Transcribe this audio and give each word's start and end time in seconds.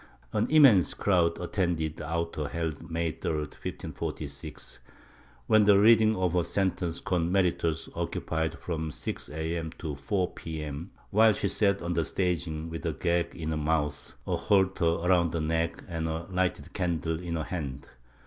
An 0.33 0.49
immense 0.49 0.95
crowd 0.95 1.39
attended 1.39 1.97
the 1.97 2.09
auto 2.09 2.45
held 2.47 2.89
May 2.89 3.11
3, 3.11 3.29
1546, 3.33 4.79
when 5.45 5.65
the 5.65 5.77
reading 5.77 6.15
of 6.15 6.33
her 6.33 6.41
sentence 6.43 6.99
con 6.99 7.31
meritos 7.31 7.87
occupied 7.95 8.57
from 8.57 8.89
6 8.89 9.29
a.m. 9.29 9.69
to 9.77 9.93
4 9.93 10.31
P.M., 10.31 10.89
while 11.11 11.33
she 11.33 11.47
sat 11.49 11.83
on 11.83 11.93
the 11.93 12.03
staging 12.03 12.71
with 12.71 12.83
a 12.87 12.93
gag 12.93 13.35
in 13.35 13.49
her 13.51 13.57
mouth, 13.57 14.13
a 14.25 14.35
halter 14.35 14.85
around 14.85 15.35
her 15.35 15.39
neck 15.39 15.83
and 15.87 16.07
a 16.07 16.25
lighted 16.31 16.73
candle 16.73 17.19
in 17.21 17.35
her 17.35 17.43
hand. 17.43 17.85